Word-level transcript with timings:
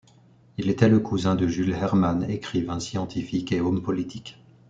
Il 0.57 0.71
était 0.71 0.89
le 0.89 0.99
cousin 0.99 1.35
de 1.35 1.45
Jules 1.47 1.73
Hermann, 1.73 2.25
écrivain, 2.27 2.79
scientifique 2.79 3.51
et 3.51 3.61
homme 3.61 3.83
politique. 3.83 4.41